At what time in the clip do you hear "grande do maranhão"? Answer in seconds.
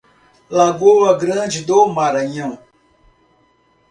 1.15-2.57